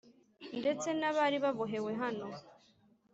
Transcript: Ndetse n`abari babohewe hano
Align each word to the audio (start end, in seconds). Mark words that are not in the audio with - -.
Ndetse 0.59 0.87
n`abari 0.99 1.37
babohewe 1.43 1.91
hano 2.01 2.27